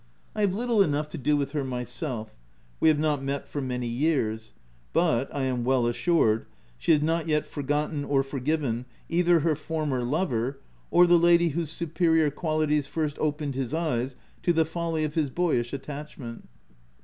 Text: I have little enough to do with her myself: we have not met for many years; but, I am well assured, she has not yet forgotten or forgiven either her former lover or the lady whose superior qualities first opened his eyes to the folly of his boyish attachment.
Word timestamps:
I 0.33 0.41
have 0.41 0.55
little 0.55 0.81
enough 0.81 1.09
to 1.09 1.17
do 1.19 1.37
with 1.37 1.51
her 1.51 1.63
myself: 1.63 2.33
we 2.79 2.87
have 2.89 2.97
not 2.97 3.21
met 3.23 3.47
for 3.47 3.61
many 3.61 3.85
years; 3.85 4.53
but, 4.93 5.29
I 5.31 5.43
am 5.43 5.63
well 5.63 5.85
assured, 5.85 6.47
she 6.79 6.91
has 6.93 7.03
not 7.03 7.27
yet 7.27 7.45
forgotten 7.45 8.03
or 8.03 8.23
forgiven 8.23 8.85
either 9.09 9.41
her 9.41 9.55
former 9.55 10.01
lover 10.01 10.57
or 10.89 11.05
the 11.05 11.19
lady 11.19 11.49
whose 11.49 11.69
superior 11.69 12.31
qualities 12.31 12.87
first 12.87 13.19
opened 13.19 13.53
his 13.53 13.75
eyes 13.75 14.15
to 14.41 14.51
the 14.51 14.65
folly 14.65 15.03
of 15.03 15.13
his 15.13 15.29
boyish 15.29 15.71
attachment. 15.71 16.49